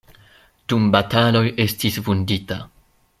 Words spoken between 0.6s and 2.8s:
Dum bataloj estis vundita.